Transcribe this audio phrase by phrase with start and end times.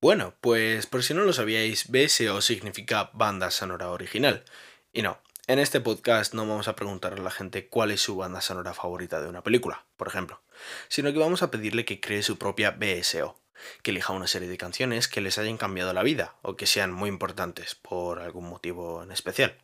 [0.00, 4.44] Bueno, pues por si no lo sabíais, BSO significa banda sonora original.
[4.92, 8.14] Y no, en este podcast no vamos a preguntar a la gente cuál es su
[8.14, 10.40] banda sonora favorita de una película, por ejemplo,
[10.86, 13.36] sino que vamos a pedirle que cree su propia BSO,
[13.82, 16.92] que elija una serie de canciones que les hayan cambiado la vida o que sean
[16.92, 19.58] muy importantes por algún motivo en especial.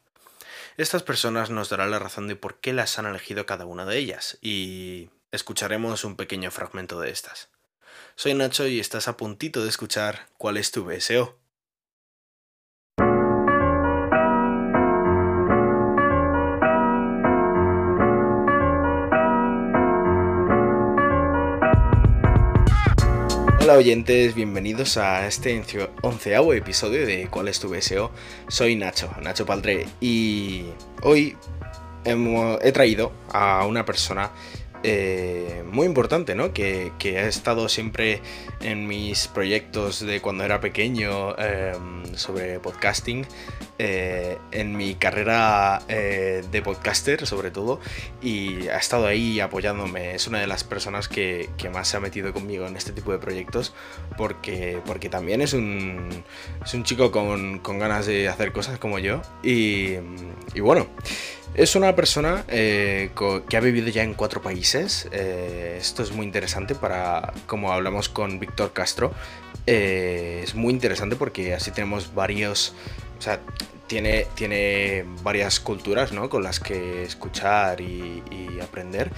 [0.77, 3.99] Estas personas nos darán la razón de por qué las han elegido cada una de
[3.99, 7.51] ellas y escucharemos un pequeño fragmento de estas.
[8.17, 11.39] Soy Nacho y estás a puntito de escuchar cuál es tu BSO.
[23.61, 25.63] Hola oyentes, bienvenidos a este
[26.03, 28.11] onceavo episodio de ¿Cuál es tu BSO?
[28.49, 30.67] Soy Nacho, Nacho Paldré, y
[31.03, 31.35] hoy
[32.05, 34.31] he traído a una persona
[34.87, 36.53] eh, muy importante, ¿no?
[36.53, 38.21] Que, ha estado siempre
[38.61, 43.27] en mis proyectos de cuando era pequeño em, sobre podcasting,
[43.79, 47.81] eh, en mi carrera eh, de podcaster sobre todo,
[48.21, 50.15] y ha estado ahí apoyándome.
[50.15, 53.19] Es una de las personas que, más se ha metido conmigo en este tipo de
[53.19, 53.73] proyectos,
[54.19, 56.25] porque, porque también es un,
[56.63, 59.97] es un chico con, ganas de hacer cosas como yo, y
[60.61, 60.87] bueno.
[61.55, 63.11] Es una persona eh,
[63.49, 65.09] que ha vivido ya en cuatro países.
[65.13, 69.13] Eh, esto es muy interesante para, como hablamos con Víctor Castro,
[69.67, 72.75] eh, es muy interesante porque así tenemos varios,
[73.19, 73.41] o sea,
[73.87, 76.29] tiene, tiene varias culturas ¿no?
[76.29, 79.13] con las que escuchar y, y aprender.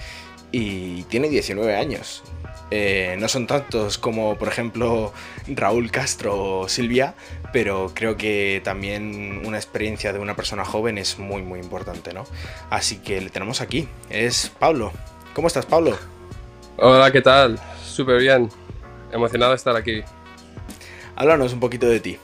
[0.51, 2.23] Y tiene 19 años.
[2.69, 5.13] Eh, no son tantos como, por ejemplo,
[5.47, 7.15] Raúl Castro o Silvia,
[7.53, 12.25] pero creo que también una experiencia de una persona joven es muy, muy importante, ¿no?
[12.69, 13.87] Así que le tenemos aquí.
[14.09, 14.91] Es Pablo.
[15.33, 15.97] ¿Cómo estás, Pablo?
[16.77, 17.59] Hola, ¿qué tal?
[17.83, 18.49] Súper bien.
[19.11, 20.03] Emocionado de estar aquí.
[21.15, 22.19] Háblanos un poquito de ti.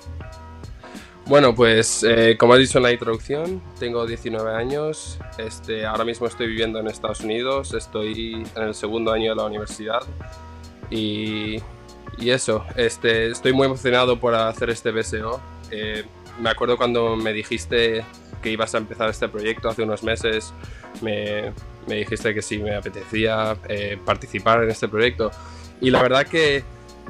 [1.26, 6.28] Bueno, pues eh, como has dicho en la introducción, tengo 19 años, este, ahora mismo
[6.28, 10.02] estoy viviendo en Estados Unidos, estoy en el segundo año de la universidad
[10.90, 11.62] y,
[12.18, 15.40] y eso, este, estoy muy emocionado por hacer este BSO.
[15.72, 16.04] Eh,
[16.42, 18.04] me acuerdo cuando me dijiste
[18.42, 20.54] que ibas a empezar este proyecto hace unos meses,
[21.02, 21.54] me,
[21.88, 25.32] me dijiste que sí me apetecía eh, participar en este proyecto
[25.80, 26.64] y la verdad que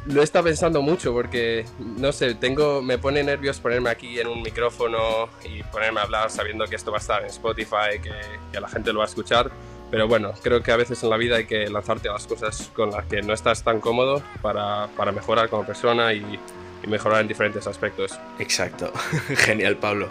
[0.06, 4.28] lo he estado pensando mucho porque, no sé, tengo, me pone nervios ponerme aquí en
[4.28, 8.14] un micrófono y ponerme a hablar sabiendo que esto va a estar en Spotify, que,
[8.52, 9.52] que la gente lo va a escuchar.
[9.92, 12.72] Pero bueno, creo que a veces en la vida hay que lanzarte a las cosas
[12.74, 16.40] con las que no estás tan cómodo para, para mejorar como persona y,
[16.84, 18.20] y mejorar en diferentes aspectos.
[18.40, 18.92] Exacto,
[19.36, 20.10] genial Pablo.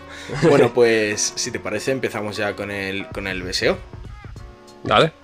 [0.48, 3.76] Bueno, pues si te parece empezamos ya con el, con el BSO.
[4.84, 5.21] Dale.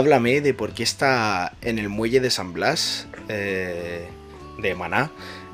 [0.00, 4.08] Háblame de por qué está en el muelle de San Blas eh,
[4.58, 5.10] de Maná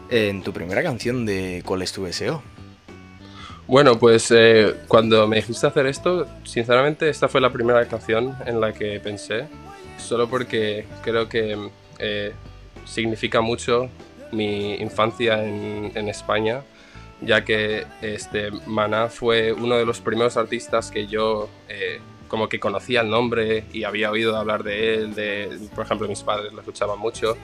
[0.09, 2.45] en tu primera canción de ¿Cuál es tu deseo?
[3.67, 8.61] Bueno, pues eh, cuando me dijiste hacer esto, sinceramente esta fue la primera canción en
[8.61, 9.49] la que pensé,
[9.99, 11.59] solo porque creo que
[11.99, 12.33] eh,
[12.85, 13.89] significa mucho
[14.31, 16.63] mi infancia en, España,
[17.21, 21.49] ya que este, Maná fue uno de los primeros artistas que yo
[22.29, 26.23] como que conocía el nombre y había oído hablar de él, de, por ejemplo, mis
[26.23, 27.37] padres lo escuchaban mucho.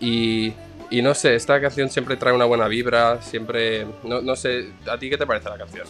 [0.00, 0.52] Y,
[0.90, 4.98] y no sé, esta canción siempre trae una buena vibra, siempre, no, no, sé, ¿a
[4.98, 5.86] ti qué te parece la canción?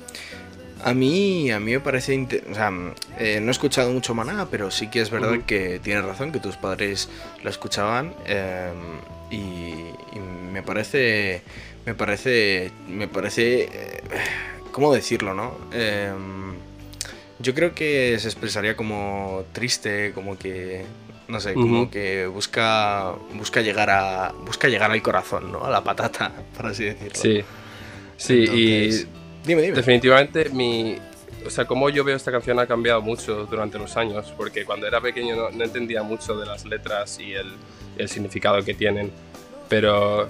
[0.85, 2.71] A mí, a mí me parece, o sea,
[3.19, 6.41] eh, no he escuchado mucho Maná, pero sí que es verdad que tienes razón, que
[6.41, 7.09] tus padres
[7.43, 8.99] lo escuchaban em,
[9.31, 9.75] y,
[10.53, 11.43] me parece,
[11.85, 14.03] me parece, me parece, eh,
[14.73, 15.57] ¿cómo decirlo, no?
[17.45, 20.85] Yo creo que se expresaría como triste, como que
[21.29, 25.65] no sé, como que busca busca llegar a busca llegar al corazón, ¿no?
[25.65, 27.15] A la patata, por así decirlo.
[27.15, 27.45] Sí.
[28.17, 28.89] Sí, y
[29.45, 29.77] dime, dime.
[29.77, 30.97] definitivamente mi
[31.47, 34.87] o sea, como yo veo esta canción ha cambiado mucho durante los años, porque cuando
[34.87, 37.53] era pequeño no, entendía mucho de las letras y el,
[37.99, 39.11] el, significado que tienen,
[39.69, 40.27] pero,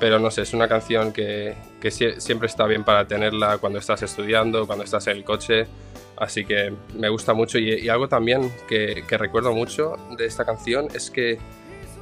[0.00, 4.02] pero no sé, es una canción que, que siempre está bien para tenerla cuando estás
[4.02, 5.66] estudiando, cuando estás en el coche,
[6.16, 11.10] Así que me gusta mucho y, algo también que, recuerdo mucho de esta canción es
[11.10, 11.38] que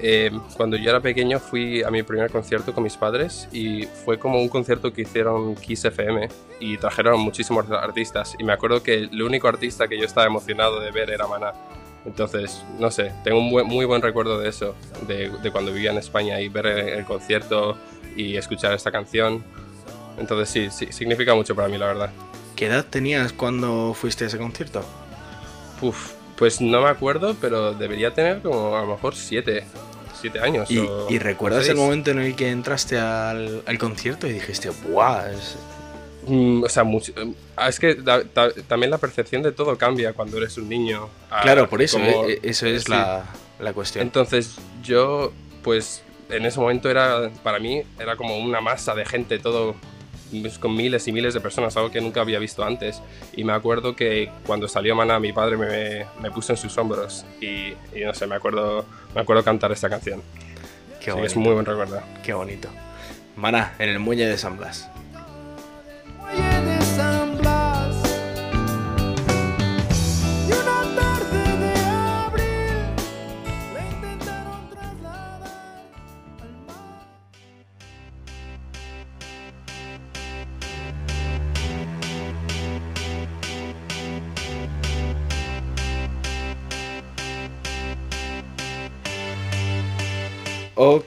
[0.00, 4.18] eh, cuando yo era pequeño fui a mi primer concierto con mis padres y fue
[4.18, 6.28] como un concierto que hicieron Kiss FM
[6.60, 10.80] y trajeron muchísimos artistas y me acuerdo que el único artista que yo estaba emocionado
[10.80, 11.52] de ver era Maná.
[12.04, 14.74] Entonces, no sé, tengo un muy buen recuerdo de eso,
[15.06, 17.76] de, cuando vivía en España y ver el, concierto
[18.16, 19.44] y escuchar esta canción.
[20.18, 22.10] Entonces sí, sí, significa mucho para mí, la verdad.
[22.62, 24.84] ¿Qué edad tenías cuando fuiste a ese concierto?
[25.80, 29.64] Uf, pues no me acuerdo, pero debería tener como a lo mejor siete,
[30.20, 30.70] siete años.
[30.70, 35.24] ¿Y, recuerdas el momento en el que entraste al, concierto y dijiste, ¡buah!
[36.28, 37.12] Mm, o sea, mucho,
[37.56, 37.96] ah, es que
[38.68, 41.08] también la percepción de todo cambia cuando eres un niño.
[41.42, 43.24] Claro, por eso, eh, eso es la,
[43.58, 44.02] la, cuestión.
[44.02, 44.54] Entonces,
[44.84, 45.32] yo,
[45.64, 49.74] pues, en ese momento era, para mí, era como una masa de gente, todo
[50.58, 53.02] con miles y miles de personas, algo que nunca había visto antes.
[53.34, 57.24] Y me acuerdo que cuando salió Mana, mi padre me, me puso en sus hombros
[57.40, 57.74] y,
[58.04, 58.84] no sé, me acuerdo,
[59.14, 60.22] me acuerdo cantar esta canción.
[61.00, 62.00] Qué es muy buen recuerdo.
[62.22, 62.68] Qué bonito.
[63.36, 64.91] Mana, en el muelle de San Blas.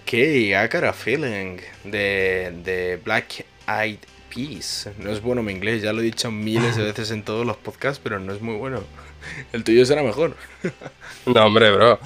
[0.06, 3.98] Ok, I got a feeling de, de Black Eyed
[4.30, 4.88] Peas.
[5.00, 7.58] No es bueno mi inglés, ya lo he dicho miles de veces en todos los
[7.58, 8.84] podcasts, pero no es muy bueno.
[9.52, 10.36] El tuyo será mejor.
[11.26, 12.00] No, hombre, bro.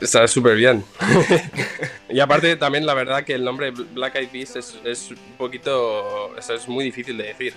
[0.00, 0.84] Está súper bien.
[2.08, 6.36] y aparte, también la verdad que el nombre Black Eyed Peas es, es un poquito.
[6.36, 7.54] es muy difícil de decir.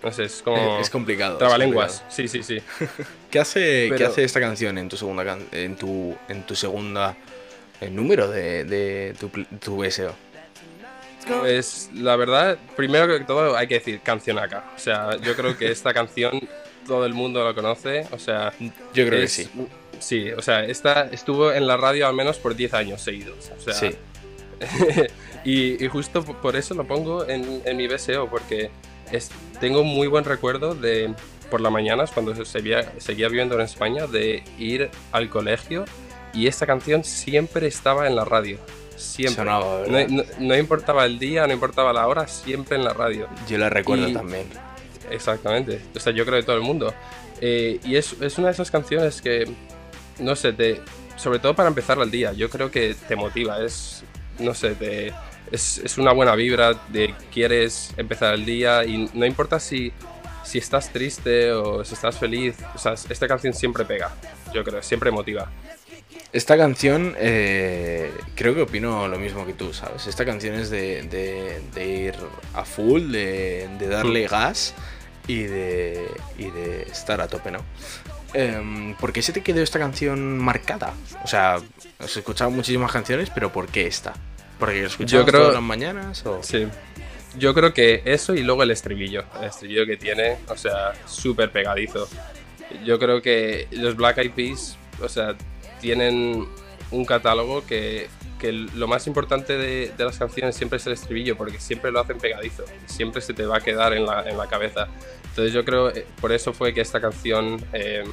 [0.00, 0.78] No sé, es como.
[0.78, 1.38] Es complicado.
[1.38, 2.04] Trabalenguas.
[2.08, 2.62] Sí, sí, sí.
[3.32, 7.16] ¿Qué hace, ¿Qué hace esta canción en tu segunda, en tu, en tu segunda
[7.80, 9.28] el número de, de tu,
[9.58, 10.14] tu SEO?
[11.26, 14.72] Pues la verdad, primero que todo hay que decir canción acá.
[14.76, 16.48] O sea, yo creo que esta canción
[16.86, 18.06] todo el mundo la conoce.
[18.10, 19.48] O sea, yo creo que sí.
[20.00, 23.50] Sí, o sea, esta estuvo en la radio al menos por 10 años seguidos.
[23.56, 23.90] O sea, sí.
[25.44, 28.70] y, justo por eso lo pongo en, en mi BSO, porque
[29.12, 29.30] es,
[29.60, 31.14] tengo muy buen recuerdo de
[31.50, 35.84] por las mañanas, cuando seguía, seguía viviendo en España, de ir al colegio
[36.34, 38.58] y esta canción siempre estaba en la radio.
[38.96, 39.44] Siempre.
[39.44, 43.28] no, importaba el día, no importaba la hora, siempre en la radio.
[43.48, 44.46] Yo la recuerdo también.
[45.10, 45.80] Exactamente.
[45.94, 46.94] O sea, yo creo que todo el mundo.
[47.40, 49.50] Eh, y es, es, una de esas canciones que,
[50.18, 50.80] no sé, te,
[51.16, 53.62] sobre todo para empezar el día, yo creo que te motiva.
[53.62, 54.04] Es,
[54.38, 55.12] no sé, te,
[55.50, 59.92] es, es, una buena vibra de quieres empezar el día y no importa si,
[60.44, 62.56] si estás triste o si estás feliz.
[62.74, 64.12] O sea, esta canción siempre pega,
[64.52, 65.50] yo creo, siempre motiva.
[66.34, 70.08] Esta canción, eh, creo que opino lo mismo que tú, ¿sabes?
[70.08, 72.14] Esta canción es de, ir
[72.54, 74.30] a full, de, darle mm.
[74.30, 74.74] gas
[75.28, 77.60] y de, de estar a tope, ¿no?
[78.34, 80.92] Eh, ¿Por qué se te quedó esta canción marcada?
[81.22, 81.60] O sea,
[82.00, 84.12] has escuchado muchísimas canciones, pero ¿por qué esta?
[84.58, 86.26] ¿Porque lo escuchabas todas las mañanas?
[86.26, 86.42] O?
[86.42, 86.66] Sí.
[87.38, 89.22] Yo creo que eso y luego el estribillo.
[89.38, 92.08] El estribillo que tiene, o sea, súper pegadizo.
[92.84, 95.36] Yo creo que los Black Eyed Peas, o sea,
[95.84, 96.48] tienen
[96.90, 98.08] un catálogo que,
[98.38, 102.00] que lo más importante de, de, las canciones siempre es el estribillo, porque siempre lo
[102.00, 104.88] hacen pegadizo, siempre se te va a quedar en la, en la cabeza.
[105.24, 108.04] Entonces yo creo, eh, por eso fue que esta canción eh,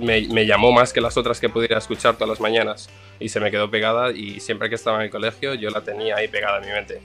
[0.00, 3.40] me, me, llamó más que las otras que pudiera escuchar todas las mañanas y se
[3.40, 6.58] me quedó pegada y siempre que estaba en el colegio yo la tenía ahí pegada
[6.58, 7.00] en mi mente.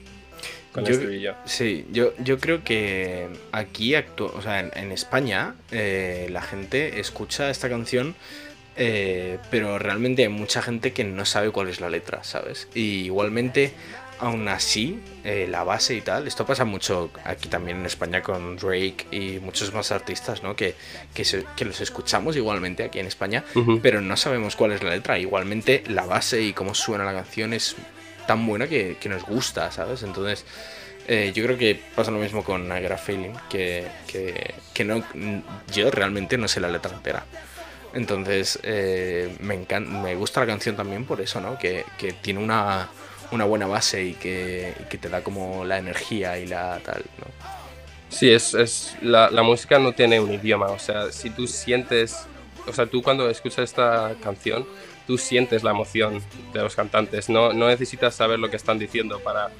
[0.72, 1.34] Con el estribillo.
[1.44, 7.68] Sí, yo, yo creo que aquí, o sea, en, España, eh, la gente escucha esta
[7.68, 8.16] canción
[8.76, 12.68] eh, pero realmente hay mucha gente que no sabe cuál es la letra, ¿sabes?
[12.74, 13.72] Y igualmente,
[14.18, 18.56] aún así, eh, la base y tal, esto pasa mucho aquí también en España con
[18.56, 20.56] Drake y muchos más artistas, ¿no?
[20.56, 20.74] Que,
[21.14, 23.44] que, los escuchamos igualmente aquí en España,
[23.82, 25.18] pero no sabemos cuál es la letra.
[25.18, 27.76] Igualmente, la base y cómo suena la canción es
[28.26, 30.02] tan buena que, que nos gusta, ¿sabes?
[30.02, 30.44] Entonces...
[31.06, 35.04] Eh, yo creo que pasa lo mismo con Niagara Feeling, que, que, que no,
[35.70, 37.26] yo realmente no sé la letra entera.
[37.94, 41.56] Entonces, eh, me, encanta, me gusta la canción también por eso, ¿no?
[41.58, 41.84] Que,
[42.20, 42.88] tiene una,
[43.30, 47.04] buena base y que, te da como la energía y la tal.
[48.08, 52.26] Sí, es, es la, música no tiene un idioma, o sea, si tú sientes,
[52.66, 54.66] o sea, tú cuando escuchas esta canción,
[55.06, 56.20] tú sientes la emoción
[56.52, 59.50] de los cantantes, no, no necesitas saber lo que están diciendo para,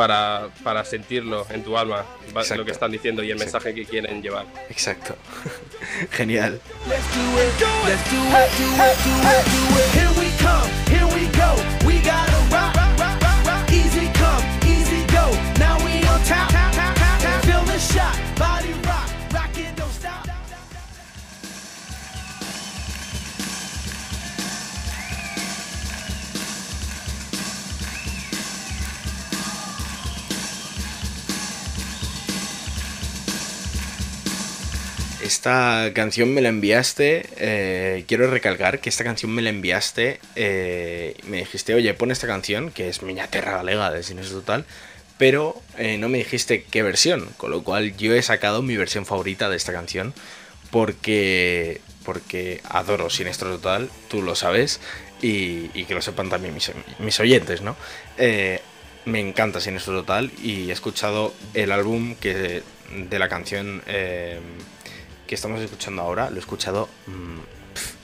[0.00, 2.56] para, para sentirlo en tu alma, Exacto.
[2.56, 3.58] lo que están diciendo y el Exacto.
[3.58, 4.46] mensaje que quieren llevar.
[4.70, 5.14] Exacto.
[6.12, 6.58] Genial.
[6.88, 7.52] Let's do it,
[7.86, 9.88] let's do it, do it, do it, do it.
[9.92, 11.54] Here we come, here we go,
[11.86, 12.39] we gotta
[35.22, 37.26] esta canción me la enviaste.
[37.36, 40.20] eh, quiero recalcar que esta canción me la enviaste.
[40.36, 44.64] eh, me dijiste, oye, pon esta canción, que es Miña Terra Galega de Sinesio Total.
[45.18, 47.28] Pero eh, no me dijiste qué versión.
[47.36, 50.14] Con lo cual yo he sacado mi versión favorita de esta canción.
[50.70, 51.80] Porque.
[52.04, 54.80] Porque adoro Sinestro Total, tú lo sabes.
[55.22, 57.76] Y, que lo sepan también mis, oyentes, ¿no?
[59.04, 63.82] Me encanta Sinestro Total y he escuchado el álbum que de la canción
[65.30, 67.38] que estamos escuchando ahora, lo he escuchado mm,
[67.74, 67.94] pf,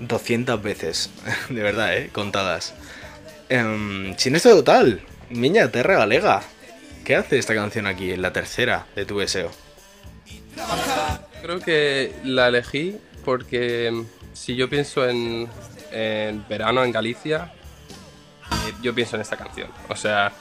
[0.00, 1.08] 200 veces,
[1.48, 2.10] de verdad, ¿eh?
[2.12, 2.74] Contadas.
[3.48, 5.00] Eh, Sinestro Total,
[5.30, 6.42] Miña Terra Galega.
[7.04, 9.52] ¿Qué hace esta canción aquí en la tercera de tu deseo?
[11.42, 15.48] Creo que la elegí porque mm, si yo pienso en,
[15.92, 17.52] en verano en Galicia,
[18.50, 19.70] eh, yo pienso en esta canción.
[19.88, 20.32] O sea,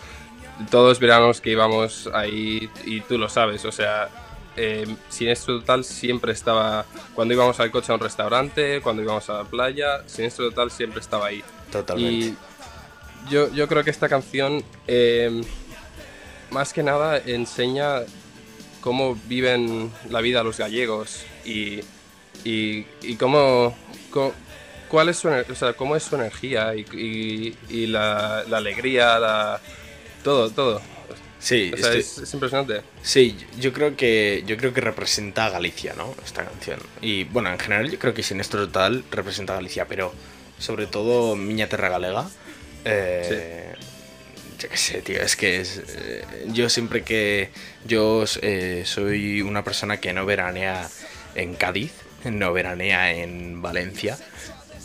[0.72, 4.10] todos los veranos que íbamos ahí, y tú lo sabes, o sea,
[4.58, 6.86] eh, Sinestro Total siempre estaba,
[7.16, 11.00] cuando íbamos al coche a un restaurante, cuando íbamos a la playa, Sinestro Total siempre
[11.00, 11.44] estaba ahí.
[11.72, 12.26] Totalmente.
[12.26, 12.36] Y
[13.30, 15.42] yo, yo creo que esta canción, eh,
[16.52, 18.02] más que nada, enseña
[18.82, 21.82] cómo viven la vida los gallegos y,
[22.46, 23.76] y, y cómo,
[24.90, 29.20] cuál es su, o sea, cómo es su energía y, y- y la, la alegría,
[29.20, 29.60] la,
[30.24, 30.82] todo, todo.
[31.40, 32.82] Sí, O sea, estoy- es, es impresionante.
[33.04, 36.16] Sí, yo creo que yo creo que representa a Galicia, ¿no?
[36.26, 36.80] Esta canción.
[37.02, 40.14] Y bueno, en general yo creo que Sinestro Total representa a Galicia, pero
[40.58, 42.28] sobre todo Miña Terra Galega.
[42.86, 43.74] eh,
[44.60, 47.52] Yo qué sé, tío, es que es, eh, yo siempre que
[47.86, 50.90] yo eh, soy una persona que no veranea
[51.36, 51.92] en Cádiz,
[52.26, 54.18] no veranea en Valencia.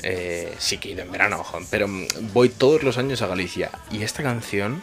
[0.03, 1.89] eh, sí que he ido en verano, pero
[2.35, 3.71] voy todos los años a Galicia.
[3.91, 4.83] Y esta canción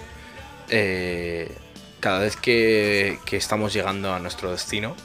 [0.70, 1.52] eh,
[2.00, 4.96] cada vez que, que estamos llegando a nuestro destino,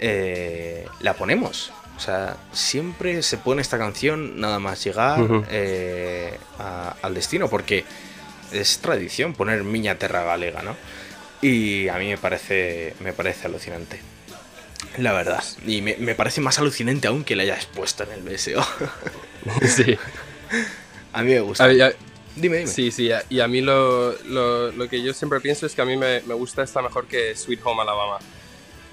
[0.00, 1.72] eh, la ponemos.
[1.96, 5.18] O sea, siempre se pone esta canción nada más llegar
[5.50, 7.84] eh, a- al destino, porque
[8.52, 10.76] es tradición poner Miña Terra Galega, ¿no?
[11.42, 14.00] Y a mí me parece, me parece alucinante.
[14.96, 15.42] La verdad.
[15.66, 18.64] Y me, me parece más alucinante aún que la hayas puesto en el BSO.
[19.66, 19.96] sí.
[21.12, 21.64] a mí me gusta.
[21.64, 21.92] A- a-
[22.40, 22.66] dime, dime.
[22.66, 25.84] Sí, sí, y a mí lo, lo, lo que yo siempre pienso es que a
[25.84, 28.18] mí me, me gusta esta mejor que Sweet Home Alabama.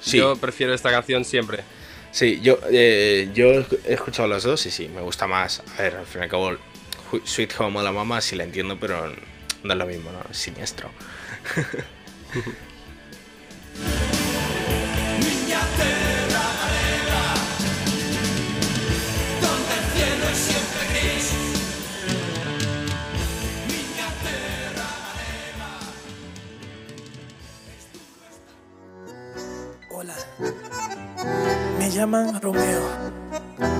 [0.01, 0.17] Sí.
[0.17, 1.63] Yo prefiero esta canción siempre.
[2.11, 3.47] Sí, yo, eh, yo
[3.85, 5.61] he escuchado las dos y sí, me gusta más.
[5.77, 6.51] A ver, al fin y al cabo,
[7.23, 9.13] Sweet Home Alabama sí la entiendo, pero
[9.63, 10.19] no es lo mismo, ¿no?
[10.31, 10.89] Es siniestro.
[31.95, 32.81] llaman Romeo.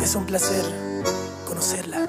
[0.02, 0.64] Es un placer
[1.46, 2.08] conocerla.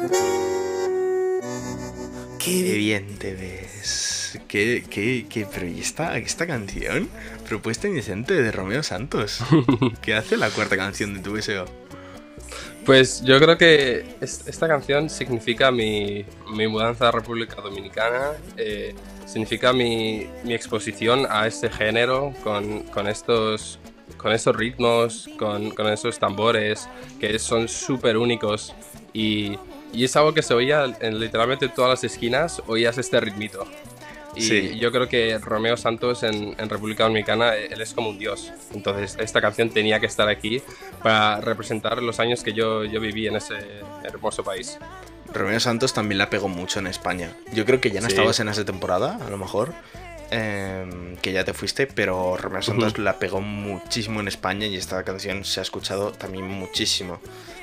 [2.38, 4.38] Qué Qué bien te ves.
[4.46, 7.08] Qué, qué, qué, pero ¿y esta, esta canción?
[7.48, 9.40] Propuesta indecente de Romeo Santos.
[10.02, 11.64] ¿Qué hace la cuarta canción de tu deseo?
[12.84, 18.94] Pues yo creo que es- esta canción significa mi, mi mudanza a República Dominicana, eh,
[19.26, 23.80] significa mi, mi exposición a este género con, con estos,
[24.16, 26.88] con estos ritmos, con, con esos tambores
[27.20, 28.74] que son súper únicos
[29.12, 29.58] y,
[29.92, 33.66] y es algo que se oía en literalmente todas las esquinas, oías este ritmito.
[34.34, 34.78] Y Sí.
[34.78, 38.52] yo creo que Romeo Santos en, en República Dominicana, eh, él es como un dios.
[38.74, 40.60] Entonces esta canción tenía que estar aquí
[41.02, 43.54] para representar los años que yo, yo viví en ese
[44.04, 44.78] hermoso país.
[45.32, 47.32] Romeo Santos también la pegó mucho en España.
[47.54, 48.12] Yo creo que ya no Sí.
[48.12, 49.72] estabas en esa temporada, a lo mejor.
[50.30, 55.02] Em, que ya te fuiste, pero Romeo Santos la pegó muchísimo en España y esta
[55.04, 57.20] canción se ha escuchado también muchísimo.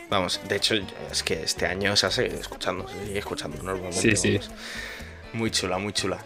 [0.10, 0.76] Vamos, de hecho,
[1.12, 4.16] es que este año se ha seguido escuchando, se sigue escuchando normalmente.
[4.16, 4.40] Sí, sí.
[5.34, 6.20] Muy chula, muy chula.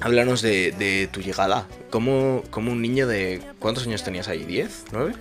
[0.00, 1.66] Háblanos de, de tu llegada.
[1.90, 3.42] ¿Cómo, cómo un niño de.
[3.58, 4.44] ¿Cuántos años tenías ahí?
[4.44, 4.68] ¿10?
[4.92, 5.14] ¿9?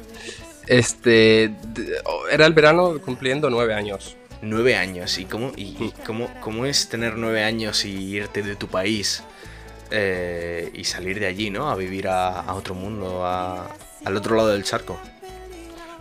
[0.67, 2.01] Este, de-
[2.31, 4.15] era el verano cumpliendo nueve años.
[4.41, 5.17] Nueve años.
[5.17, 9.23] ¿Y cómo, y, y cómo, cómo es tener nueve años y irte de tu país
[9.91, 11.69] eh, y salir de allí, ¿no?
[11.69, 13.67] A vivir a, otro mundo, a-
[14.05, 14.97] al otro lado del charco.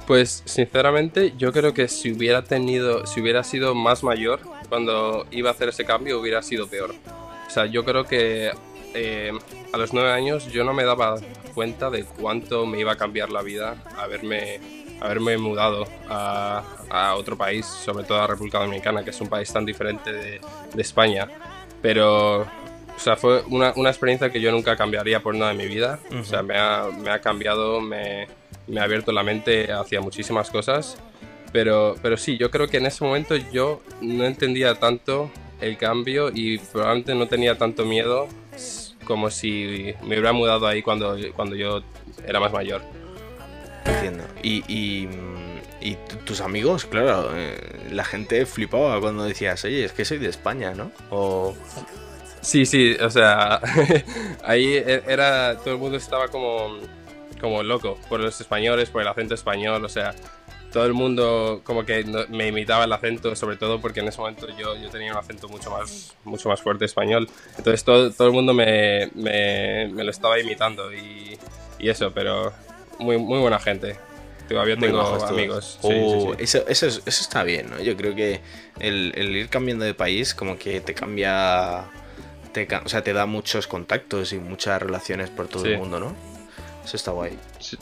[0.07, 5.51] Pues sinceramente yo creo que si hubiera tenido, si hubiera sido más mayor cuando iba
[5.51, 6.95] a hacer ese cambio hubiera sido peor.
[7.47, 8.53] O sea, yo creo que
[8.95, 9.33] eh,
[9.73, 11.17] a los nueve años yo no me daba
[11.55, 14.61] cuenta de cuánto me iba a cambiar la vida haberme,
[15.01, 19.53] haberme mudado a, a otro país, sobre todo a República Dominicana, que es un país
[19.53, 20.41] tan diferente de,
[20.73, 21.29] de España.
[21.83, 22.47] Pero,
[22.97, 26.01] o sea, fue una, una experiencia que yo nunca cambiaría por nada de mi vida.
[26.19, 28.27] O sea, me ha, me ha cambiado, me,
[28.67, 30.97] me ha abierto la mente hacia muchísimas cosas.
[31.53, 36.31] Pero, pero sí, yo creo que en ese momento yo no entendía tanto el cambio
[36.35, 38.29] y probablemente no tenía tanto miedo
[39.05, 41.83] como si me hubiera mudado ahí cuando, cuando yo
[42.27, 42.83] era más mayor.
[43.85, 44.25] Entiendo.
[44.43, 45.09] Y, y,
[45.81, 47.57] y tus amigos, claro, eh,
[47.91, 50.91] la gente flipaba cuando decías, oye, es que soy de España, ¿no?
[51.11, 51.55] O...
[52.47, 53.61] Sí, sí, o sea,
[54.45, 56.79] ahí e, era, todo el mundo estaba como,
[57.41, 60.15] como loco por los españoles, por el acento español, o sea,
[60.73, 64.47] todo el mundo como que me imitaba el acento, sobre todo porque en ese momento
[64.57, 67.29] yo, yo tenía un acento mucho más, mucho más fuerte español.
[67.59, 71.37] Entonces todo, todo el mundo me, me, me, lo estaba imitando y,
[71.81, 72.53] y, eso, pero
[73.01, 73.97] muy, muy buena gente.
[74.49, 75.81] Todavía tengo amigos.
[75.83, 76.29] Sí, sí, sí.
[76.39, 77.83] Eso, eso, eso, está bien, ¿no?
[77.83, 78.41] Yo creo que
[78.79, 81.91] el, el, ir cambiando de país como que te cambia...
[82.57, 86.17] Te, o sea, te da muchos contactos y muchas relaciones por todo el mundo, ¿no?
[86.83, 87.39] Eso está guay.
[87.59, 87.77] Sí.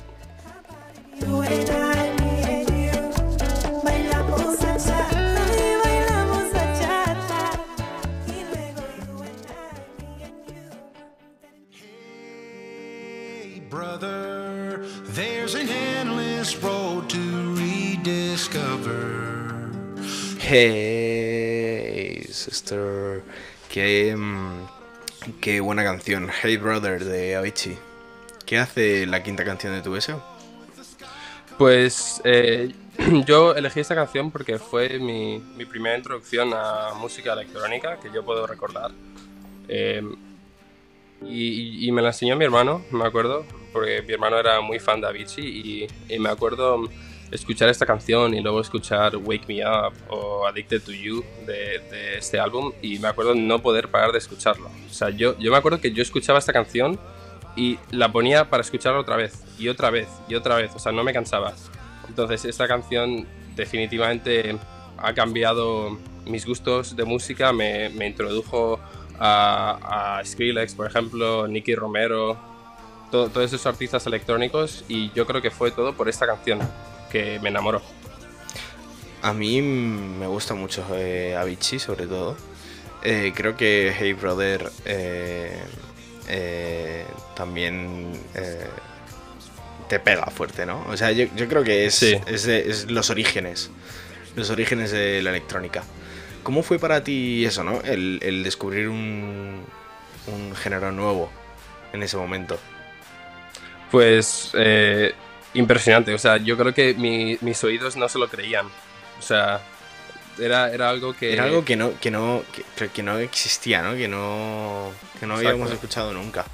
[20.41, 23.23] Hey, sister.
[23.75, 24.64] Qué, mm,
[25.41, 26.29] qué buena canción.
[26.43, 27.79] Hey, brother de Avicii.
[28.47, 30.23] ¿Qué hace la quinta canción de tu deseo?
[31.59, 32.75] Pues eh,
[33.27, 38.47] yo elegí esta canción porque fue mi, primera introducción a música electrónica que yo puedo
[38.47, 38.91] recordar.
[39.69, 40.03] Eh,
[41.23, 45.01] y, y, me la enseñó mi hermano, me acuerdo, porque mi hermano era muy fan
[45.01, 46.85] de Avicii y, y me acuerdo
[47.35, 52.19] escuchar esta canción y luego escuchar Wake Me Up o Addicted to You de, de,
[52.19, 54.69] este álbum y me acuerdo no poder parar de escucharlo.
[54.69, 56.99] O sea, yo, yo me acuerdo que yo escuchaba esta canción
[57.57, 60.93] y la ponía para escucharla otra vez y otra vez y otra vez, o sea,
[60.93, 61.55] no me cansaba.
[62.09, 64.57] Entonces, esta canción definitivamente
[64.97, 68.79] ha cambiado mis gustos de música, me, me introdujo
[69.19, 72.39] a, a, Skrillex, por ejemplo, Nicky Romero,
[73.11, 76.61] todo, todos esos artistas electrónicos y yo creo que fue todo por esta canción
[77.15, 77.81] que me enamoró.
[79.23, 82.37] A mí me gusta mucho eh, Avicii, sobre todo.
[83.05, 85.57] Eh, creo que Hey Brother eh,
[86.29, 87.05] eh
[87.37, 88.67] también eh,
[89.89, 90.85] te pega fuerte, ¿no?
[90.89, 92.19] O sea, yo, yo creo que es, Sí.
[92.27, 93.71] es, de- es los orígenes,
[94.35, 95.85] los orígenes de la electrónica.
[96.43, 97.81] ¿Cómo fue para ti eso, no?
[97.83, 99.63] El, el descubrir un,
[100.27, 101.31] un género nuevo
[101.93, 102.59] en ese momento.
[103.93, 105.15] Pues eh,
[105.55, 108.67] impresionante, o sea, yo creo que mi- mis oídos no se lo creían.
[109.19, 109.61] O sea,
[110.39, 111.33] era, era algo que...
[111.33, 112.43] Era algo que no, que no,
[112.77, 113.95] que, que no existía, ¿no?
[113.95, 114.91] Que no,
[115.21, 115.49] que no Exacto.
[115.51, 116.45] habíamos escuchado nunca.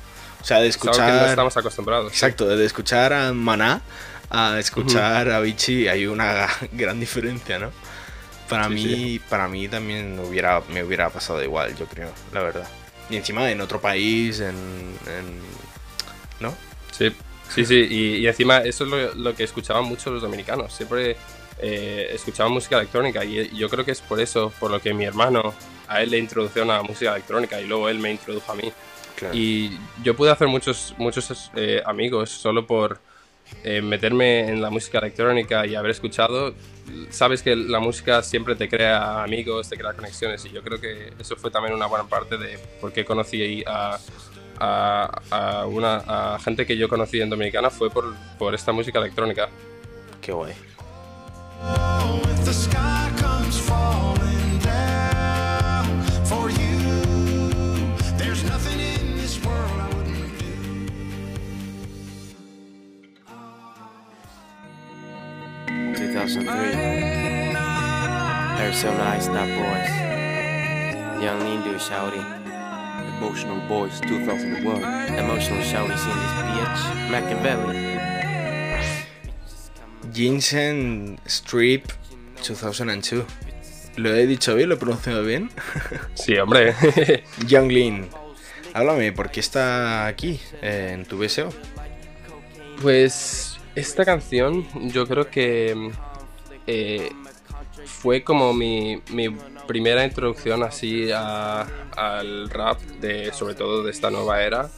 [0.40, 1.12] O sea, de es algo escuchar...
[1.12, 2.12] que no estamos acostumbrados.
[2.12, 3.82] Exacto, de escuchar a Maná
[4.30, 7.72] a escuchar a Avicii hay una gran diferencia, ¿no?
[8.48, 9.20] Para Sí, mí, sí.
[9.28, 12.68] para mí también hubiera, me hubiera pasado igual, yo creo, la verdad.
[13.08, 14.48] Y encima en otro país, en,
[15.06, 15.40] en-
[16.38, 16.54] ¿no?
[16.96, 17.12] Sí,
[17.54, 17.86] sí, sí.
[17.90, 20.72] Y, y encima eso es lo, lo que escuchaban mucho los dominicanos.
[20.72, 21.16] Siempre
[21.58, 24.94] eh, escuchaban música electrónica y, y yo creo que es por eso, por lo que
[24.94, 25.54] mi hermano,
[25.88, 28.72] a él le introdujo a la música electrónica y luego él me introdujo a mí.
[29.16, 29.34] Claro.
[29.36, 32.98] Y yo pude hacer muchos, muchos eh, amigos solo por
[33.64, 36.54] eh, meterme en la música electrónica y haber escuchado.
[37.10, 41.12] Sabes que la música siempre te crea amigos, te crea conexiones y yo creo que
[41.18, 43.98] eso fue también una buena parte de por qué conocí a,
[44.60, 48.98] a, a una, a gente que yo conocí en Dominicana fue por, por esta música
[48.98, 49.48] electrónica.
[50.20, 50.52] Qué guay.
[52.40, 56.78] If the sky comes falling down for you,
[58.16, 60.46] there's nothing in this world I wouldn't do.
[65.96, 66.50] 2003.
[68.58, 69.90] Arizona Ice Stop Boys.
[71.22, 72.39] Young Lindu Shouty.
[73.20, 74.82] Emotional Boys 2001.
[75.18, 76.80] Emotional Shouty seen this bitch.
[77.10, 77.98] Machiavelli.
[80.10, 81.92] Ginseng Strip
[82.42, 83.26] 2002.
[83.96, 84.70] ¿Lo he dicho bien?
[84.70, 85.50] ¿Lo he pronunciado bien?
[86.14, 86.74] Sí, hombre.
[87.46, 88.08] Young Lin.
[88.72, 91.50] Háblame, ¿por qué está aquí, eh, en tu BSO?
[92.80, 95.90] Pues esta canción yo creo que
[96.66, 97.10] eh,
[97.84, 99.28] fue como mi, mi
[99.66, 104.70] primera introducción así al rap, de, sobre todo de esta nueva era.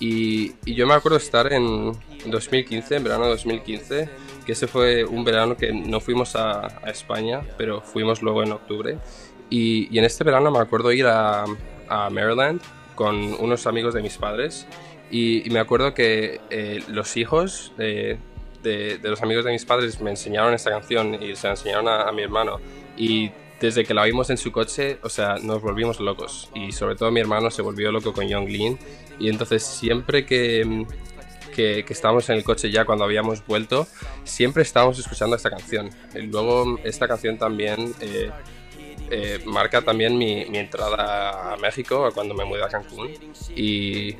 [0.00, 1.92] Y, y yo me acuerdo estar en
[2.26, 4.08] 2015, en verano de 2015,
[4.46, 8.98] que ese fue un verano que no fuimos a, España, pero fuimos luego en octubre.
[9.50, 11.44] Y, y en este verano me acuerdo ir a,
[12.10, 12.60] Maryland
[12.94, 14.66] con unos amigos de mis padres
[15.10, 17.72] y, me acuerdo que eh, los hijos,
[18.62, 21.88] de, de los amigos de mis padres me enseñaron esta canción y se la enseñaron
[21.88, 22.60] a, a mi hermano.
[22.96, 26.50] Y desde que la oímos en su coche, o sea, nos volvimos locos.
[26.54, 28.78] Y sobre todo mi hermano se volvió loco con Young Lean.
[29.18, 30.86] Y entonces siempre que,
[31.54, 33.86] que, que estábamos en el coche ya cuando habíamos vuelto,
[34.24, 35.90] siempre estábamos escuchando esta canción.
[36.14, 38.30] Y luego esta canción también eh,
[39.10, 43.10] eh, marca también mi, mi entrada a México, cuando me mudé a Cancún.
[43.56, 44.16] Y,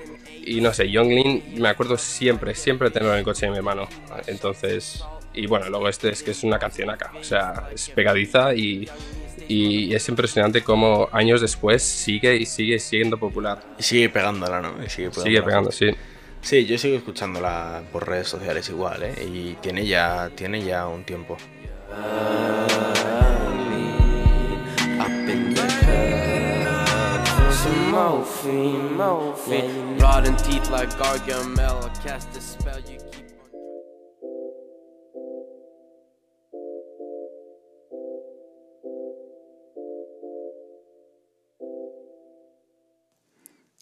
[0.48, 3.58] y no sé, Young Lean me acuerdo siempre, siempre tenerlo en el coche de mi
[3.58, 3.88] hermano.
[4.26, 8.54] Entonces, y bueno, luego este es que es una canción acá, o sea, es pegadiza
[8.54, 8.88] y,
[9.46, 13.61] y es impresionante cómo años después sigue y sigue siendo popular.
[13.78, 14.74] Y sigue pegándola, ¿no?
[14.84, 15.90] Y sigue, Sigue pegando, sí.
[16.40, 19.14] Sí, yo sigo escuchándola por redes sociales igual, ¿eh?
[19.24, 21.37] Y tiene ya, tiene ya un tiempo.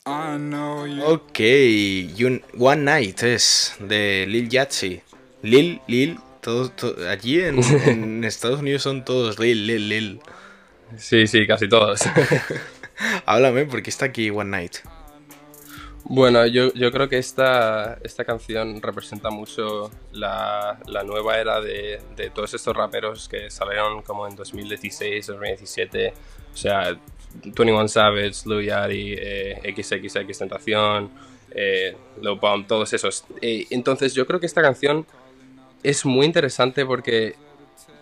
[0.06, 1.02] You you.
[1.04, 5.02] Ok, y un- One Night es de Lil Yachty.
[5.42, 10.20] Lil, Lil, todos, to- allí en, en Estados Unidos son todos Lil, Lil, Lil.
[10.96, 12.00] Sí, sí, casi todos.
[13.26, 14.76] Háblame, porque está aquí One Night.
[16.08, 22.00] Bueno, yo, yo creo que esta, esta canción representa mucho la, la nueva era de,
[22.14, 26.14] de todos estos raperos que salieron como en 2016, 2017.
[26.54, 26.96] O sea,
[27.42, 31.10] 21 Savage, Lil Yachty, eh, XXX Tentación,
[31.50, 33.24] eh, Lil Pump, todos esos.
[33.40, 35.06] Eh, entonces yo creo que esta canción
[35.82, 37.34] es muy interesante porque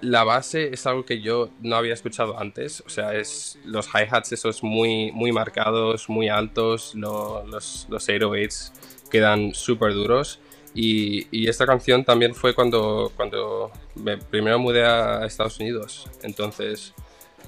[0.05, 2.83] la base es algo que yo no había escuchado antes.
[2.87, 8.73] O sea, es los hi-hats esos muy, muy marcados, muy altos, lo- los, los 808s
[9.11, 10.41] quedan súper duros.
[10.75, 16.09] Y, y esta canción también fue cuando, cuando me primero mudé a Estados Unidos.
[16.23, 16.93] Entonces,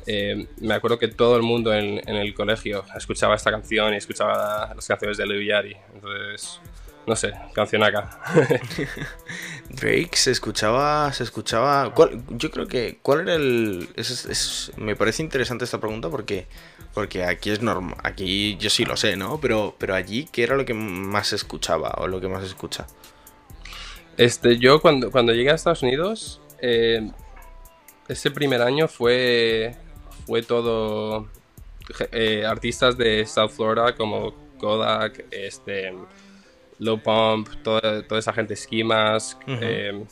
[0.06, 3.96] eh, me acuerdo que todo el mundo en, en el colegio escuchaba esta canción y
[3.96, 5.76] escuchaba las canciones de Lil Yachty.
[5.94, 6.60] Entonces,
[7.06, 8.18] no sé, canción acá.
[9.70, 11.92] Drake se escuchaba, se escuchaba.
[11.94, 13.88] ¿cuál- yo creo que cuál era el.
[13.96, 16.46] es- es- es- me parece interesante esta pregunta porque
[16.94, 19.38] porque aquí es normal, aquí yo sí lo sé, ¿no?
[19.40, 22.48] Pero pero allí qué era lo que más se escuchaba o lo que más se
[22.48, 22.86] escucha.
[24.16, 27.10] Este, yo cuando, cuando llegué a Estados Unidos, eh,
[28.08, 29.76] ese primer año fue,
[30.26, 31.26] fue todo
[32.12, 35.92] eh, artistas de South Florida como Kodak, este,
[36.78, 38.54] Low Pump, toda, toda esa gente,
[39.46, 39.58] Ujú.
[39.62, 40.04] eh,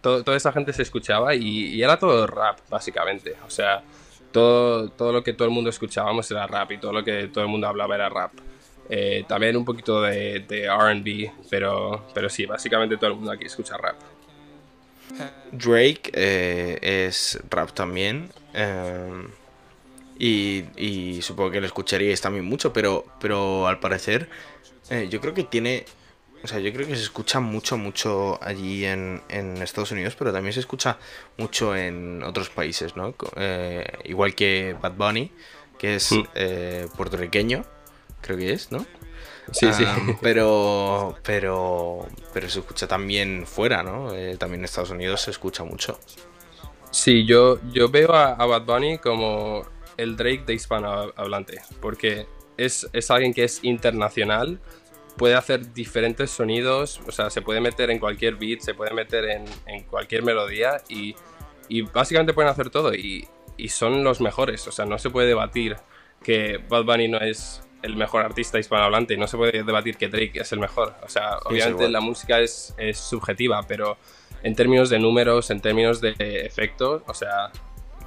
[0.00, 3.34] todo- toda esa gente se escuchaba y, y era todo rap, básicamente.
[3.46, 3.82] O sea,
[4.32, 7.44] todo, todo lo que todo el mundo escuchábamos era rap y todo lo que todo
[7.44, 8.32] el mundo hablaba era rap.
[8.90, 13.44] Eh, también un poquito de, de RB, pero, pero sí, básicamente todo el mundo aquí
[13.44, 13.96] escucha rap.
[15.52, 18.30] Drake eh, es rap también.
[18.54, 19.26] eh,
[20.20, 24.28] y, y supongo que lo escucharíais también mucho, pero, pero al parecer
[24.90, 25.84] eh, yo creo que tiene...
[26.42, 30.32] O sea, yo creo que se escucha mucho, mucho allí en, en Estados Unidos, pero
[30.32, 30.96] también se escucha
[31.36, 33.12] mucho en otros países, ¿no?
[33.34, 35.32] Eh, igual que Bad Bunny,
[35.78, 36.22] que es Mm.
[36.36, 37.64] eh, puertorriqueño,
[38.20, 38.86] creo que es, ¿no?
[39.50, 39.84] Sí, sí.
[40.22, 44.12] Pero, pero, pero se escucha también fuera, ¿no?
[44.14, 45.98] Eh, también en Estados Unidos se escucha mucho.
[46.90, 52.26] Sí, yo, yo veo a, a Bad Bunny como el Drake de hispanohablante, porque
[52.58, 54.60] es, es alguien que es internacional,
[55.16, 59.24] puede hacer diferentes sonidos, o sea, se puede meter en cualquier beat, se puede meter
[59.24, 61.16] en, en cualquier melodía y,
[61.68, 65.28] y básicamente pueden hacer todo y, y son los mejores, o sea, no se puede
[65.28, 65.76] debatir
[66.22, 70.40] que Bad Bunny no es el mejor artista hispanohablante, no se puede debatir que Drake
[70.40, 73.98] es el mejor, o sea, obviamente la música es, es subjetiva, pero
[74.42, 77.50] en términos de números, en términos de efecto, o sea,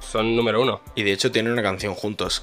[0.00, 0.80] son número uno.
[0.94, 2.42] Y de hecho tienen una canción juntos.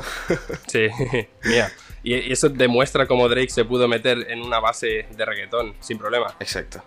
[0.67, 0.87] Sí,
[1.43, 1.71] mía.
[2.03, 5.97] Y, y eso demuestra cómo Drake se pudo meter en una base de reggaetón sin
[5.97, 6.35] problema.
[6.39, 6.83] Exacto.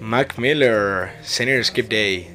[0.00, 2.30] Mac Miller, Senior Skip Day.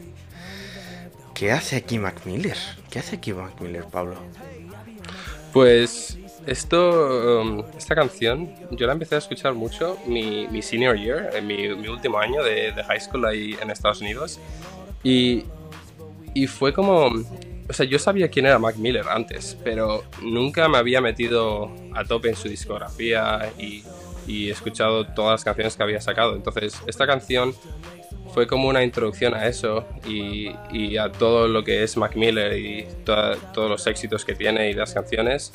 [1.33, 2.57] ¿Qué hace aquí Mac Miller?
[2.89, 4.15] ¿Qué hace aquí Mac Miller, Pablo?
[5.53, 11.29] Pues esto, um, esta canción, yo la empecé a escuchar mucho mi, mi senior year,
[11.35, 14.39] en mi, mi último año de, de high school ahí en Estados Unidos.
[15.03, 15.45] Y,
[16.33, 17.07] y fue como,
[17.69, 22.03] o sea, yo sabía quién era Mac Miller antes, pero nunca me había metido a
[22.03, 23.83] tope en su discografía y,
[24.27, 26.35] y escuchado todas las canciones que había sacado.
[26.35, 27.53] Entonces, esta canción
[28.33, 30.49] fue como una introducción a eso y,
[30.97, 34.93] a todo lo que es Mac Miller y todos los éxitos que tiene y las
[34.93, 35.51] canciones.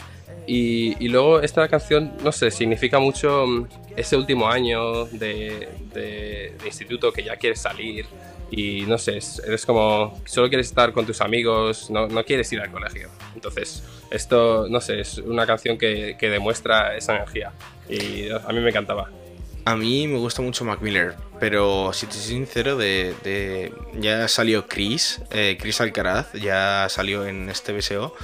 [0.47, 5.69] Y, luego esta canción, no sé, significa mucho mm, ese último año de,
[6.65, 8.07] instituto que ya quieres salir
[8.51, 12.53] y no sé, es- eres como, solo quieres estar con tus amigos, no, no quieres
[12.53, 13.09] ir al colegio.
[13.35, 17.53] Entonces, esto, no sé, es una canción que, que demuestra esa energía
[17.89, 19.11] y a mí me encantaba.
[19.67, 24.29] A mí me gusta mucho Mac Miller, pero si te soy sincero, de, de- ya
[24.29, 28.15] salió Chris, eh, Chris Alcaraz, ya salió en este BSO.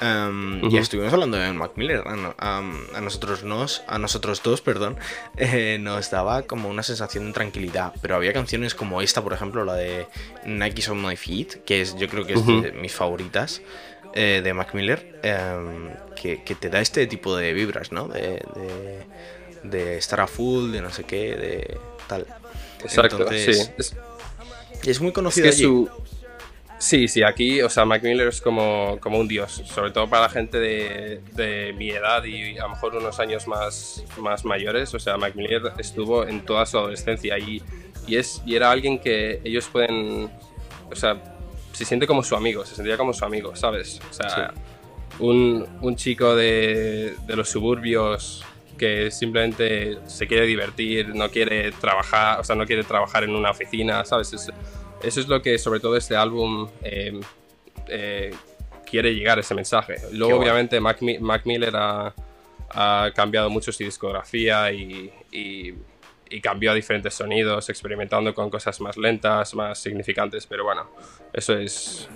[0.00, 0.76] um, Ujú.
[0.76, 2.02] Y estuvimos hablando de Mac Miller.
[2.06, 2.62] A, no- a-
[2.94, 4.96] a nosotros nos, a nosotros dos, perdón,
[5.36, 7.92] eh, nos daba como una sensación de tranquilidad.
[8.00, 10.06] Pero había canciones como esta, por ejemplo, la de
[10.46, 13.60] Nike's on My Feet, que es, yo creo que es de mis favoritas
[14.14, 18.06] eh, de Mac Miller, em, que, que te da este tipo de vibras, ¿no?
[18.06, 18.20] De,
[18.54, 19.06] de,
[19.62, 22.26] de estar a full, de no sé qué, de tal.
[22.82, 23.72] Exacto, Entonces, sí.
[23.78, 23.96] Es,
[24.82, 25.62] Y es muy es conocido que allí.
[25.64, 25.90] su...
[26.78, 30.22] Sí, sí, aquí, o sea, Mac Miller es como, como un dios, sobre todo para
[30.22, 34.92] la gente de, de mi edad y a lo mejor unos años más, más mayores.
[34.92, 37.62] O sea, Mac Miller estuvo en toda su adolescencia y,
[38.08, 40.28] y, es, y era alguien que ellos pueden,
[40.90, 41.22] o sea,
[41.72, 44.00] se siente como su amigo, se sentía como su amigo, ¿sabes?
[44.10, 44.52] O sea,
[45.20, 48.44] un, un chico de, de los suburbios
[48.82, 53.52] que simplemente se quiere divertir, no quiere trabajar, o sea, no quiere trabajar en una
[53.52, 54.32] oficina, ¿sabes?
[54.32, 54.50] Es-
[55.04, 57.20] eso es lo que sobre todo este álbum eh,
[57.86, 58.34] eh,
[58.90, 59.94] quiere llegar ese mensaje.
[60.10, 62.12] Luego, obviamente, Mac, Mi- Mac Miller ha,
[62.70, 65.74] ha cambiado mucho su discografía y, y-
[66.28, 70.90] y cambió a diferentes sonidos, experimentando con cosas más lentas, más significantes, pero bueno,
[71.32, 72.08] eso es,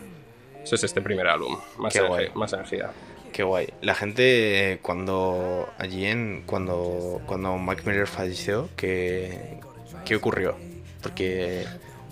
[0.64, 2.28] eso es este primer álbum, más, guay.
[2.34, 2.90] más energía.
[3.36, 3.66] Qué guay.
[3.82, 9.58] La gente eh, cuando allí en cuando cuando Mac Miller falleció, ¿qué,
[10.06, 10.56] qué ocurrió?
[11.02, 11.66] Porque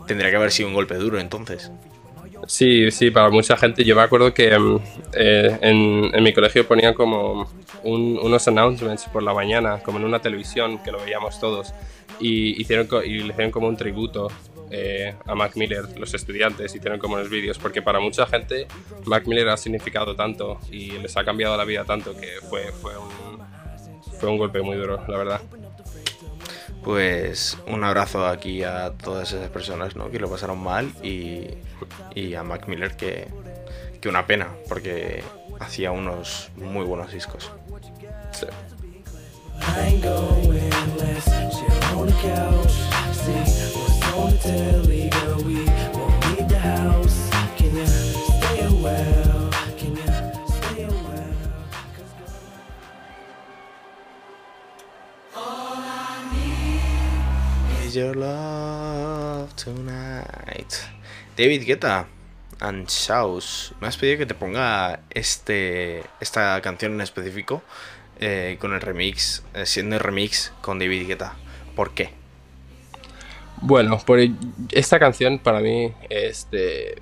[0.06, 1.70] tendría que haber sido un golpe duro entonces.
[2.46, 3.84] Sí, sí, para mucha gente.
[3.84, 4.76] Yo me acuerdo que mm,
[5.14, 7.50] eh, en, en mi colegio ponían como
[7.84, 11.72] un- unos announcements por la mañana, como en una televisión, que lo veíamos todos,
[12.20, 14.28] y, hicieron y le hicieron como un tributo
[14.76, 18.66] eh, a Mac Miller, los estudiantes, hicieron como unos vídeos, porque para mucha gente
[19.04, 22.92] Mac Miller ha significado tanto y les ha cambiado la vida tanto que fue, fue,
[22.98, 23.38] un,
[24.18, 25.40] fue un golpe muy duro, la verdad.
[26.82, 30.10] Pues un abrazo aquí a todas esas personas ¿no?
[30.10, 31.50] que lo pasaron mal y,
[32.14, 33.28] y a Mac Miller que,
[34.00, 35.22] que una pena porque
[35.60, 37.52] hacía unos muy buenos discos.
[38.32, 38.46] Sí.
[39.60, 43.04] I ain't going unless you're on the couch.
[43.14, 43.73] See
[59.64, 60.72] tonight?
[61.36, 62.06] David Guetta
[62.60, 63.74] and Shaus.
[63.80, 67.62] Me has pedido que te ponga este, esta canción en específico
[68.20, 71.34] eh, con el remix, eh, siendo el remix con David Guetta.
[71.74, 72.23] ¿Por qué?
[73.60, 74.18] Bueno, por
[74.72, 76.96] esta canción para mí, este,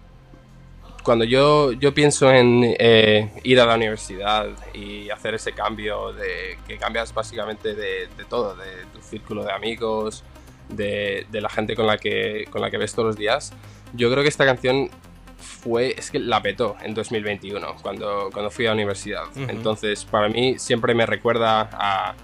[1.03, 6.59] cuando yo, yo pienso en eh, ir a la universidad y hacer ese cambio de
[6.67, 10.23] que cambias básicamente de, de todo, de tu círculo de amigos,
[10.69, 13.53] de, de la gente con la, que, con la que ves todos los días,
[13.95, 14.91] yo creo que esta canción
[15.39, 19.25] fue, es que la petó en 2021, cuando, cuando fui a la universidad.
[19.31, 19.47] Ujú.
[19.49, 22.15] Entonces, para mí siempre me recuerda a,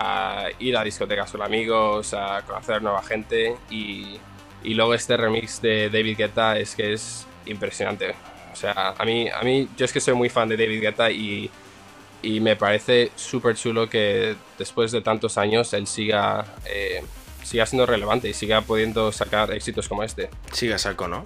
[0.00, 4.18] a ir a discotecas con amigos, a conocer nueva gente y,
[4.64, 8.14] y luego este remix de David Guetta es que es impresionante.
[8.50, 11.10] O sea, a mí, a mí yo es que soy muy fan de David Guetta
[11.10, 11.50] y,
[12.22, 17.04] y me parece súper chulo que después de tantos años él siga, eh,
[17.42, 20.30] siga siendo relevante y siga pudiendo sacar éxitos como este.
[20.50, 21.24] Siga saco, ¿no?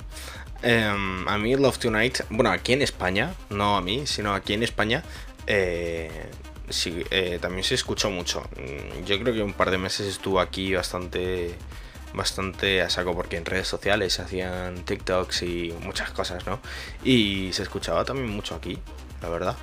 [0.62, 4.64] Em, a mí Love Tonight, bueno, aquí en España, no a mí, sino aquí en
[4.64, 5.04] España,
[5.46, 6.10] eh,
[7.11, 8.42] eh, también se escuchó mucho.
[8.57, 11.55] Mm, Yo creo que un par de meses estuvo aquí bastante,
[12.14, 16.61] bastante a saco porque en redes sociales hacían TikToks y muchas cosas, ¿no?
[17.05, 18.79] Y se escuchaba también mucho aquí,
[19.22, 19.57] la verdad.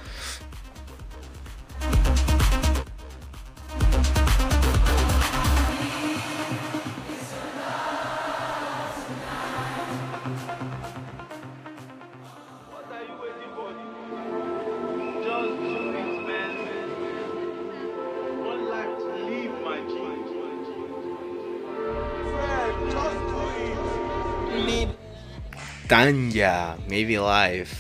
[25.92, 27.76] Tanya, Maybe Life.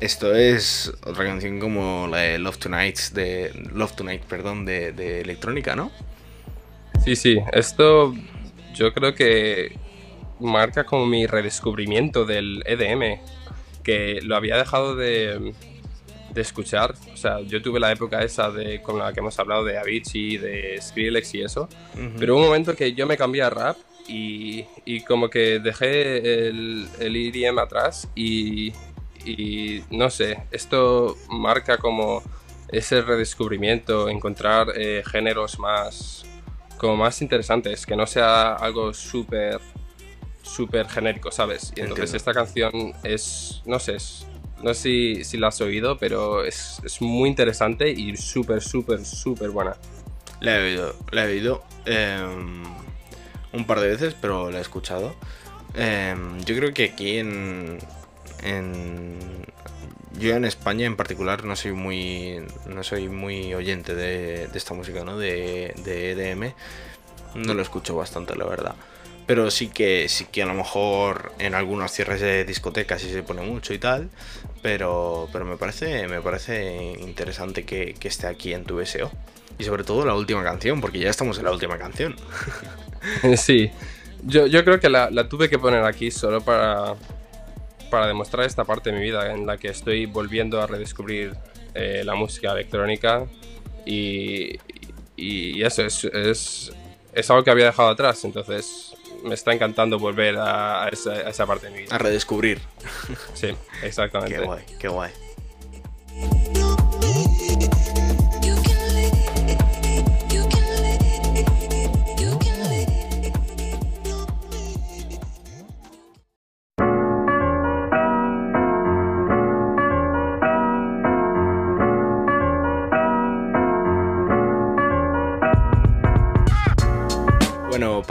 [0.00, 5.22] Esto es otra canción como la de Love Tonight, de Love Tonight, perdón, de, de
[5.22, 5.90] electrónica, ¿no?
[7.02, 8.14] Sí, sí, esto
[8.74, 9.78] yo creo que
[10.40, 13.18] marca como mi redescubrimiento del EDM,
[13.82, 15.54] que lo había dejado de,
[16.34, 16.94] de escuchar.
[17.14, 20.36] O sea, yo tuve la época esa de con la que hemos hablado de Avicii,
[20.36, 21.66] de Skrillex y eso.
[22.18, 26.48] Pero hubo un momento que yo me cambié a rap y, y como que dejé
[26.48, 28.72] el, el EDM atrás y,
[29.24, 32.22] y no sé, esto marca como
[32.68, 36.24] ese redescubrimiento, encontrar eh, géneros más
[36.78, 39.60] como más interesantes, que no sea algo súper
[40.42, 41.72] súper genérico, ¿sabes?
[41.76, 42.16] Y entonces Entiendo.
[42.16, 44.26] esta canción es, no sé, es-
[44.62, 44.80] no sé
[45.16, 49.76] si, si la has oído, pero es, es muy interesante y súper, súper, súper buena.
[50.40, 52.62] La he oído, la he oído em,
[53.56, 55.14] un par de veces, pero la he escuchado.
[55.74, 57.78] Em, yo creo que aquí en,
[60.18, 65.04] yo en España en particular no soy muy no soy muy oyente de, esta música,
[65.04, 65.18] ¿no?
[65.18, 66.54] De, de EDM.
[67.34, 68.74] No lo escucho bastante, la verdad.
[69.26, 73.22] Pero sí que sí que a lo mejor en algunos cierres de discotecas sí se
[73.22, 74.10] pone mucho y tal.
[74.62, 79.10] Pero, pero me parece me parece interesante que, que esté aquí en tu BSO.
[79.58, 82.16] Y sobre todo la última canción, porque ya estamos en la última canción.
[83.36, 83.70] Sí,
[84.24, 86.94] yo, yo creo que la, la tuve que poner aquí solo para,
[87.90, 91.34] para demostrar esta parte de mi vida en la que estoy volviendo a redescubrir
[91.74, 93.26] eh, la música electrónica
[93.84, 94.58] y,
[95.16, 96.72] y eso es, es,
[97.12, 101.30] es algo que había dejado atrás, entonces me está encantando volver a, a esa, a
[101.30, 101.98] esa parte de mi A vida.
[101.98, 102.60] redescubrir.
[103.34, 104.36] Sí, exactamente.
[104.36, 105.10] Qué guay, qué guay.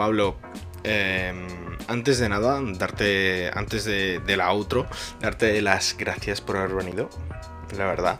[0.05, 0.35] Pablo,
[0.83, 1.47] em,
[1.87, 4.85] antes de nada, darte, antes de, de la outro,
[5.19, 7.09] darte las gracias por haber venido.
[7.75, 8.19] La verdad,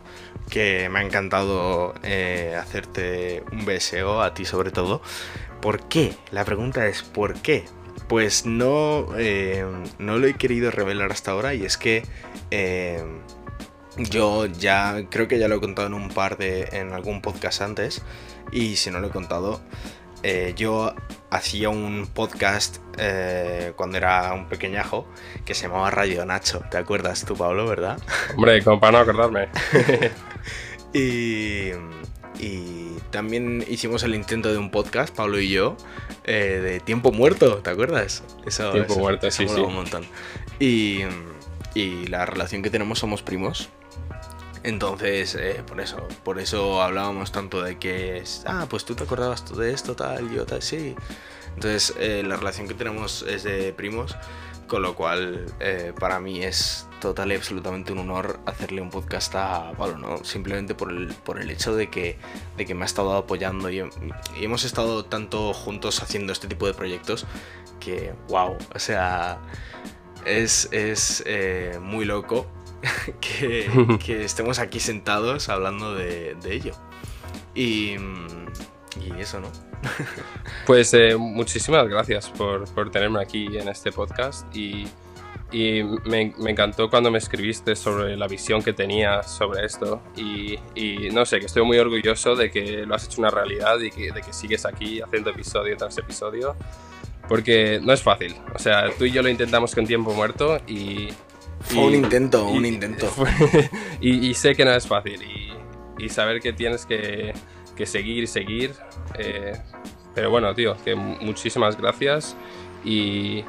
[0.49, 5.03] que me ha encantado eh, hacerte un BSO, a ti sobre todo.
[5.61, 6.15] ¿Por qué?
[6.31, 7.65] La pregunta es ¿por qué?
[8.07, 9.63] Pues no, eh,
[9.99, 12.01] no lo he querido revelar hasta ahora y es que
[12.49, 13.03] eh,
[13.97, 17.61] yo ya creo que ya lo he contado en un par de, en algún podcast
[17.61, 18.01] antes
[18.51, 19.61] y si no lo he contado,
[20.27, 20.91] eh, yo
[21.29, 25.07] hacía un podcast eh, cuando era un pequeñajo
[25.45, 26.63] que se llamaba Radio Nacho.
[26.71, 27.99] ¿Te acuerdas tú, Pablo, verdad?
[28.35, 29.49] Hombre, como para no acordarme.
[30.93, 31.71] Y,
[32.39, 35.75] y también hicimos el intento de un podcast, Pablo y yo,
[36.23, 38.23] eh, de Tiempo Muerto, ¿te acuerdas?
[38.45, 39.59] Eso, Tiempo eso- Muerto, eso sí, sí.
[39.59, 40.05] un montón.
[40.59, 41.01] Y,
[41.73, 43.69] y la relación que tenemos somos primos.
[44.65, 49.55] Entonces, eh, por eso, por eso hablábamos tanto de que, ah, pues tú te acordabas
[49.55, 50.95] de esto, tal, yo tal, sí.
[51.53, 54.17] Entonces, eh, la relación que tenemos es de primos,
[54.67, 59.35] con lo cual eh, para mí es total y absolutamente un honor hacerle un podcast
[59.35, 60.25] a Pablo, ¿no?
[60.25, 62.17] Simplemente por el, por el hecho de que,
[62.57, 63.83] de que me ha estado apoyando y,
[64.41, 67.27] hemos estado tanto juntos haciendo este tipo de proyectos
[67.79, 69.37] que, wow, o sea,
[70.25, 71.23] es, es
[71.79, 72.47] muy loco
[73.21, 73.69] que,
[74.05, 76.73] que estemos aquí sentados hablando de, de ello.
[77.53, 77.95] Y,
[79.01, 79.51] y eso, ¿no?
[80.65, 84.87] Pues eh, muchísimas gracias por, por tenerme aquí en este podcast y,
[85.51, 90.57] y me, me encantó cuando me escribiste sobre la visión que tenía sobre esto y,
[90.73, 93.91] y no sé, que estoy muy orgulloso de que lo has hecho una realidad y
[93.91, 96.55] que, de que sigues aquí haciendo episodio tras episodio
[97.29, 101.09] porque no es fácil, o sea, tú y yo lo intentamos con tiempo muerto y...
[101.65, 103.11] Fue un y- intento, un intento.
[104.01, 107.33] y, y sé que no es fácil y, saber que tienes que,
[107.75, 108.73] que seguir y seguir.
[109.17, 109.53] eh,
[110.13, 112.35] pero bueno, tío, que mu- muchísimas gracias
[112.85, 113.43] y,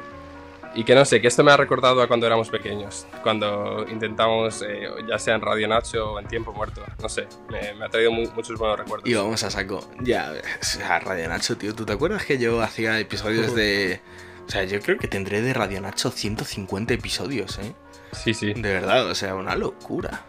[0.75, 4.63] y que no sé, que esto me ha recordado a cuando éramos pequeños, cuando intentamos,
[4.67, 7.89] eh, ya sea en Radio Nacho o en Tiempo Muerto, no sé, me, me ha
[7.89, 9.07] traído mu- muchos buenos recuerdos.
[9.07, 9.87] Y vamos a saco.
[10.01, 11.73] Ya, sea, Radio Nacho, tío.
[11.75, 14.01] ¿Tú te acuerdas que yo hacía episodios de.
[14.47, 17.73] O sea, yo creo que tendré de Radio Nacho 150 episodios, ¿eh?
[18.11, 18.53] Sí, sí.
[18.53, 20.25] De verdad, o sea, una locura.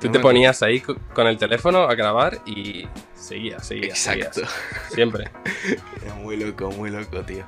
[0.00, 4.06] Tú No te ponías ahí co- con el teléfono a grabar y seguías, seguías.
[4.06, 4.40] Exacto.
[4.40, 4.54] seguías.
[4.92, 5.30] Siempre.
[6.04, 7.44] Era muy loco, muy loco, tío.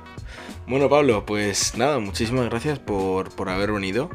[0.67, 4.09] Bueno, Pablo, pues nada, muchísimas gracias por, por haber venido,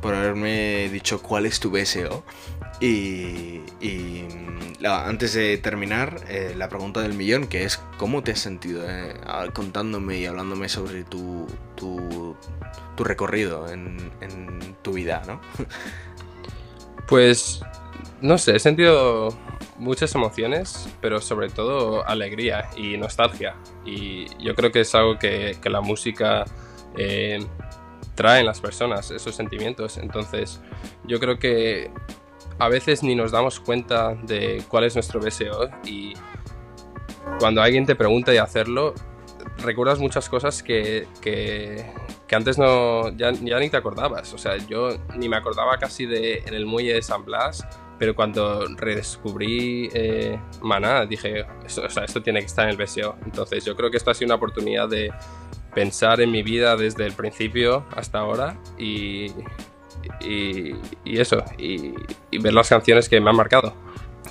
[0.00, 2.24] por haberme dicho cuál es tu BSO.
[2.80, 8.40] Y, mm, antes de terminar, eh, la pregunta del millón, que es ¿cómo te has
[8.40, 12.36] sentido eh, ah, contándome y hablándome sobre tu, tu,
[12.96, 15.40] tu recorrido en, en tu vida, ¿no?
[17.08, 17.60] Pues
[18.20, 19.28] no sé, he sentido
[19.78, 23.54] muchas emociones, pero sobre todo alegría y nostalgia.
[23.84, 26.44] Y yo creo que es algo que, que la música
[26.96, 27.44] eh,
[28.16, 29.98] traen las personas, esos sentimientos.
[29.98, 30.60] Entonces,
[31.04, 31.92] yo creo que
[32.58, 36.14] a veces ni nos damos cuenta de cuál es nuestro BSO y
[37.38, 38.94] cuando alguien te pregunta y hacerlo,
[39.58, 41.84] recuerdas muchas cosas que, que,
[42.34, 44.32] antes no ya, ya ni te acordabas.
[44.32, 47.66] O sea, yo ni me acordaba casi de en el muelle de San Blas,
[47.98, 52.82] pero cuando redescubrí eh, Maná dije, esto, o sea, esto tiene que estar en el
[52.82, 53.16] BSO.
[53.24, 55.12] Entonces yo creo que esto ha sido una oportunidad de
[55.76, 59.26] pensar en mi vida desde el principio hasta ahora y,
[60.22, 60.74] y,
[61.04, 61.92] y eso, y,
[62.30, 63.74] y ver las canciones que me han marcado.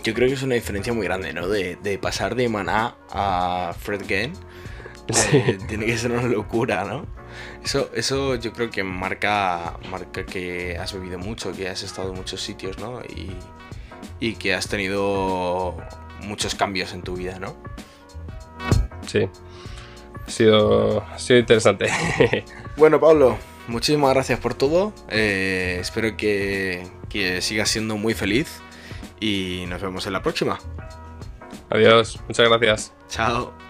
[0.04, 1.48] Yo creo que es una diferencia muy grande, ¿no?
[1.48, 4.34] De, de pasar de Maná a Fred Gain.
[5.14, 5.38] Sí.
[5.38, 7.06] Eh, tiene que ser una locura, ¿no?
[7.64, 12.16] Eso, eso yo creo que marca, marca que has bebido mucho, que has estado en
[12.16, 13.04] muchos sitios, ¿no?
[13.04, 13.30] Y,
[14.20, 15.78] y que has tenido
[16.24, 17.56] muchos cambios en tu vida, ¿no?
[19.06, 19.30] Sí,
[20.26, 21.90] ha sido, ha sido interesante.
[22.78, 23.38] Bueno, Pablo,
[23.70, 24.92] muchísimas gracias por todo.
[25.10, 28.60] Eh, espero que, que sigas siendo muy feliz
[29.22, 30.60] y nos vemos en la próxima.
[31.70, 32.94] Adiós, muchas gracias.
[33.08, 33.65] Chao.